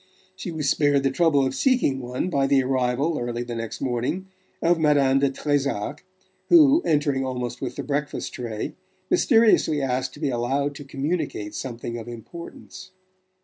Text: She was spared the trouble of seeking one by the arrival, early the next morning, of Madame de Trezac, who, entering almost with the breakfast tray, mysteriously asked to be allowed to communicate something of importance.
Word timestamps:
She 0.35 0.49
was 0.51 0.67
spared 0.67 1.03
the 1.03 1.11
trouble 1.11 1.45
of 1.45 1.53
seeking 1.53 1.99
one 1.99 2.31
by 2.31 2.47
the 2.47 2.63
arrival, 2.63 3.19
early 3.19 3.43
the 3.43 3.53
next 3.53 3.81
morning, 3.81 4.25
of 4.59 4.79
Madame 4.79 5.19
de 5.19 5.29
Trezac, 5.29 6.03
who, 6.49 6.81
entering 6.83 7.23
almost 7.23 7.61
with 7.61 7.75
the 7.75 7.83
breakfast 7.83 8.33
tray, 8.33 8.73
mysteriously 9.11 9.79
asked 9.79 10.15
to 10.15 10.19
be 10.19 10.31
allowed 10.31 10.73
to 10.73 10.83
communicate 10.85 11.53
something 11.53 11.99
of 11.99 12.07
importance. 12.07 12.89